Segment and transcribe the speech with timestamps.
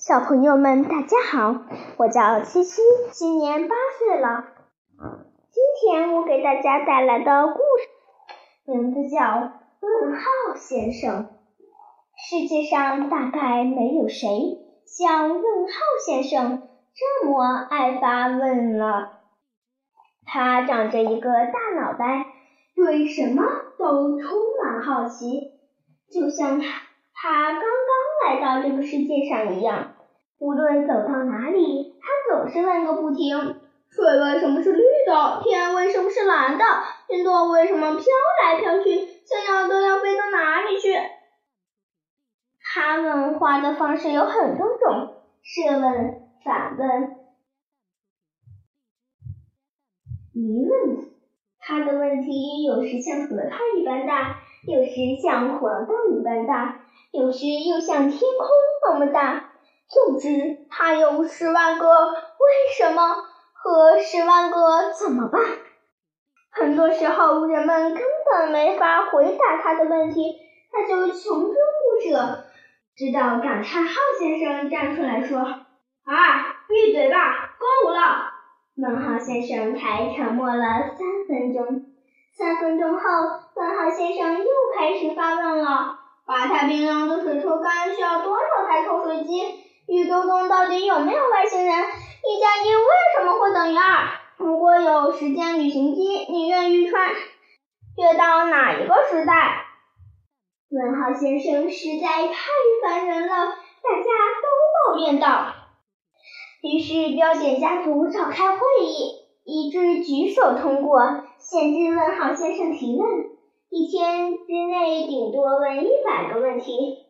[0.00, 1.60] 小朋友们，大家好，
[1.98, 4.46] 我叫七七，今年八岁了。
[5.50, 9.20] 今天我给大家带来的故事名字叫
[9.80, 11.24] 《问号先生》。
[12.16, 14.24] 世界上大概没有谁
[14.86, 15.74] 像问号
[16.06, 19.20] 先生这么爱发问了。
[20.24, 22.24] 他长着一个大脑袋，
[22.74, 23.42] 对什么
[23.78, 24.30] 都充
[24.64, 25.60] 满好奇，
[26.10, 26.64] 就像他
[27.12, 29.94] 他刚刚来到这个世界上一样。
[30.38, 33.36] 无论走到哪里，他总是问个不停：
[33.90, 35.40] 水为什么是绿的？
[35.42, 36.64] 天为什么是蓝的？
[37.08, 38.04] 云朵为什么飘
[38.42, 39.06] 来飘去？
[39.24, 40.94] 想要都要飞到哪里去？
[42.62, 47.16] 他问话的方式有很多种，设问、反问、
[50.32, 51.10] 疑问。
[51.58, 54.90] 他的问题有时像核桃一般大，有时
[55.22, 56.82] 像黄豆一般大，
[57.12, 58.48] 有时又像天空
[58.82, 59.52] 那么大。
[59.88, 62.16] 总之，他有十万个为
[62.76, 63.02] 什么
[63.52, 65.40] 和十万个怎么办。
[66.52, 70.36] 很多时候，人们根本没法回答他的问题，
[70.70, 72.44] 他就穷追不舍。
[72.96, 75.38] 直到感叹号先生站出来说
[76.04, 76.16] ：“啊，
[76.68, 78.30] 闭嘴吧，够了！”
[78.76, 81.89] 问号先生才沉默了三分钟。
[82.40, 83.02] 三分钟后，
[83.54, 89.42] 问号先生又开始发问了：“把太平洋的水抽干需要多少台抽水机？
[89.86, 91.76] 宇宙中到底有没有外星人？
[91.76, 92.82] 一加一为
[93.14, 94.08] 什么会等于二？
[94.38, 97.10] 如果有时间旅行机，你愿意穿
[97.98, 99.66] 越到哪一个时代？”
[100.72, 102.32] 问号先生实在太
[102.82, 104.04] 烦人了，大家
[104.40, 105.52] 都抱怨道。
[106.62, 113.08] 于是标点家族召开会议，一致举手通过，限制问号先生提问，
[113.70, 117.06] 一天之内顶多问一百个问题。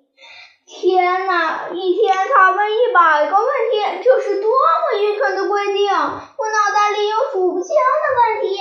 [0.66, 5.90] 天哪，一天他问一百个问题，这是多么愚蠢的规定！
[5.90, 8.56] 我脑袋里有数不清的问题。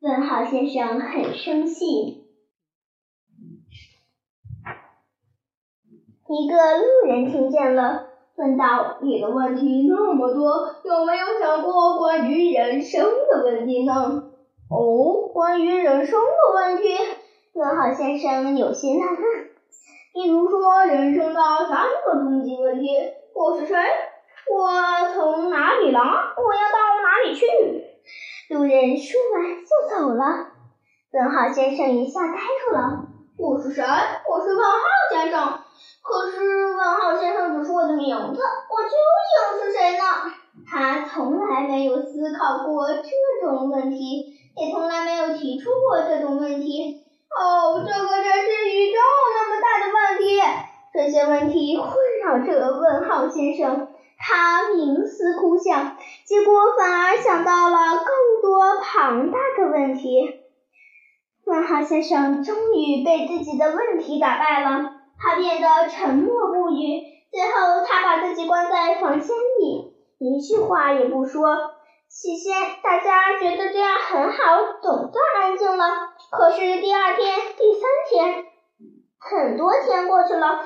[0.00, 2.26] 问号先生很生气。
[6.28, 11.71] 一个路人听见了，问道：“你的问题那么多，有没有想过
[12.12, 13.94] 关于人生的问题呢
[14.68, 16.94] ？”“哦，关于人生的问题。”
[17.56, 19.16] 问号先生有些纳闷。
[20.12, 21.40] “比如说，人生的
[21.70, 22.88] 三个终极问题：
[23.34, 23.76] 我是谁？
[24.54, 26.00] 我从哪里来？
[26.00, 27.46] 我要到哪里去？”
[28.54, 30.48] 路人说完就走了。
[31.14, 33.08] 问号先生一下呆住了。
[33.40, 33.82] “我是谁？
[33.82, 34.78] 我是问号
[41.62, 47.04] 来没有思考过这种问题，也从来没有提出过这种问题。
[47.30, 48.98] 哦，这个真是宇宙
[49.34, 50.40] 那么大的问题！
[50.92, 51.88] 这些问题困
[52.24, 60.40] 扰着问号先生，他冥思苦想，结果反而想到了更多庞大的问题。
[61.44, 64.90] 问号先生终于被自己的问题打败了。
[65.18, 69.28] 他变得沉默不语，最后他把自己关在房间
[69.60, 71.56] 里，一句话也不说。
[72.08, 74.36] 起先大家觉得这样很好，
[74.82, 75.84] 总算安静了。
[76.30, 78.44] 可是第二天、第三天，
[79.18, 80.60] 很多天过去了，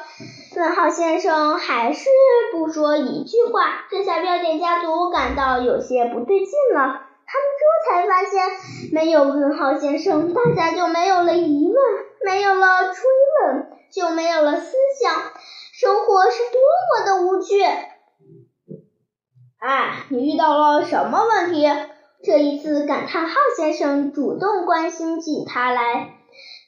[0.57, 2.11] 问号先生还是
[2.53, 7.03] 不说一句话，这下标点家族感到有些不对劲了。
[7.29, 11.77] 他们这才发现，没有问号先生，大家就没有了疑问，
[12.25, 13.03] 没有了追
[13.45, 13.73] 问。
[13.89, 15.15] 就没有了思想，
[15.73, 17.63] 生活是多么的无趣！
[19.59, 21.67] 哎，你遇到了什么问题？
[22.23, 26.11] 这一次，感叹号先生主动关心起他来。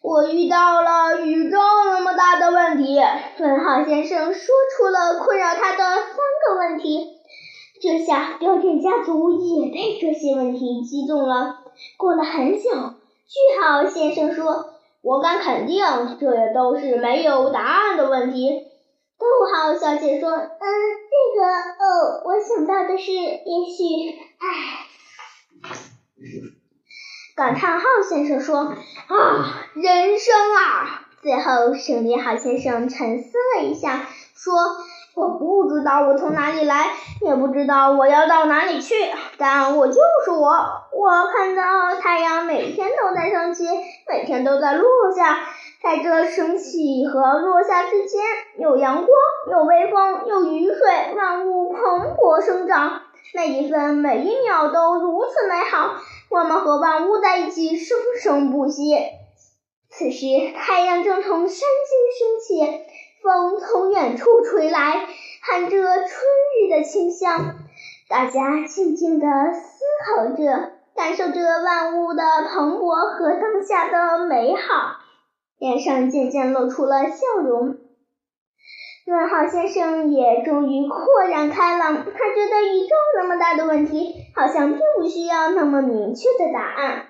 [0.03, 2.99] 我遇到了宇宙那么大的问题。
[3.41, 6.17] 问号先生说出了困扰他的三
[6.47, 7.19] 个问题。
[7.83, 11.59] 这下标点家族也被这些问题击中了。
[11.99, 14.75] 过了很久，句号先生说。
[15.01, 15.85] 我敢肯定，
[16.19, 18.67] 这都是没有答案的问题。
[19.19, 20.47] 逗号小姐说：“嗯，
[21.11, 21.47] 这个……
[21.47, 24.17] 哦，我想到的是，也许……
[24.39, 24.87] 唉。”
[27.37, 28.75] 感叹号先生说：“啊，
[29.75, 34.53] 人生啊！”最后，省略号先生沉思了一下，说。
[35.15, 36.93] 我不知道我从哪里来，
[37.23, 38.95] 也不知道我要到哪里去，
[39.37, 40.49] 但我就是我。
[40.93, 43.65] 我看到太阳每天都在升起，
[44.09, 45.41] 每天都在落下，
[45.83, 48.21] 在这升起和落下之间，
[48.59, 49.09] 有阳光，
[49.51, 53.03] 有微风，有雨水，万物蓬勃生长，
[53.33, 55.95] 每一分每一秒都如此美好。
[56.31, 58.97] 我们和万物在一起，生生不息。
[59.89, 60.27] 此时，
[60.57, 61.59] 太阳正从山间
[62.19, 62.85] 升起。
[63.21, 65.07] 风从远处吹来，
[65.43, 67.57] 含着春日的清香。
[68.09, 74.99] 大家静静地思考着，感受着万物的蓬勃和当下的美好，
[75.59, 77.77] 脸上渐渐露出了笑容。
[79.07, 87.07] 问号先生也终于豁然开朗，他觉得宇宙那么大的问题，好像并不需要那么明确的答案，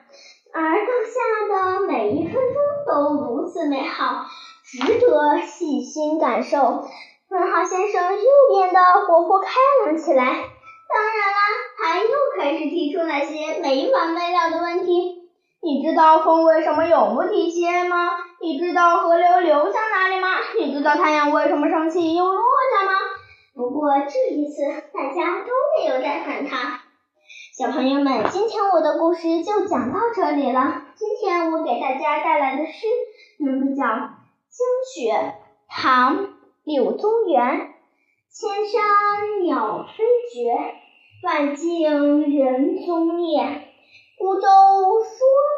[0.53, 2.55] 而当下的每一分钟
[2.87, 4.27] 都如此美好，
[4.65, 6.85] 值得细心感受。
[7.31, 9.50] 问号先生又变得活泼开
[9.85, 10.25] 朗起来。
[10.25, 11.41] 当然啦，
[11.77, 12.09] 他又
[12.39, 15.29] 开始提出那些没完没了的问题。
[15.61, 17.97] 你知道风为什么永不停歇吗？
[18.40, 20.29] 你知道河流流向哪里吗？
[20.58, 22.43] 你知道太阳为什么升起又落
[22.73, 22.93] 下吗？
[23.55, 24.62] 不过这一次，
[24.93, 26.82] 大家都没有再喊他。
[27.56, 30.82] 小朋友们，今天我的故事就讲到这里了。
[30.94, 32.87] 今天我给大家带来的诗，
[33.38, 34.12] 名字叫《江
[34.94, 35.12] 雪》，
[35.69, 36.19] 唐·
[36.62, 37.75] 柳宗元。
[38.31, 40.55] 千山鸟飞绝，
[41.25, 43.64] 万径人踪灭。
[44.17, 45.08] 孤舟蓑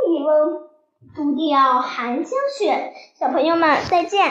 [0.06, 0.69] 笠翁，
[1.15, 2.93] 独钓寒江雪。
[3.19, 4.27] 小朋友们，再见。